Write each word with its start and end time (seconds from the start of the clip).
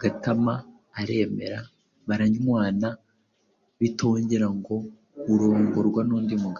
Gatama 0.00 0.54
aremera 1.00 1.60
baranywana. 2.06 2.88
Bitongera 3.80 4.46
ngo 4.58 4.76
Urongorwa 5.32 6.00
n’undi 6.08 6.34
mugabo 6.42 6.56